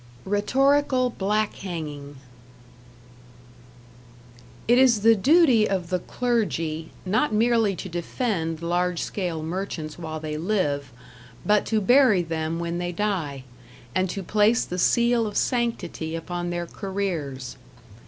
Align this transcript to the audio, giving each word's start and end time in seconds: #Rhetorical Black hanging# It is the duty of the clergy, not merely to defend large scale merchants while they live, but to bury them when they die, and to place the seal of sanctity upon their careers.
#Rhetorical 0.25 1.11
Black 1.11 1.53
hanging# 1.57 2.15
It 4.67 4.79
is 4.79 5.01
the 5.01 5.13
duty 5.13 5.69
of 5.69 5.91
the 5.91 5.99
clergy, 5.99 6.89
not 7.05 7.35
merely 7.35 7.75
to 7.75 7.87
defend 7.87 8.63
large 8.63 9.03
scale 9.03 9.43
merchants 9.43 9.99
while 9.99 10.19
they 10.19 10.37
live, 10.37 10.91
but 11.45 11.67
to 11.67 11.79
bury 11.79 12.23
them 12.23 12.57
when 12.59 12.79
they 12.79 12.91
die, 12.91 13.43
and 13.93 14.09
to 14.09 14.23
place 14.23 14.65
the 14.65 14.79
seal 14.79 15.27
of 15.27 15.37
sanctity 15.37 16.15
upon 16.15 16.49
their 16.49 16.65
careers. 16.65 17.57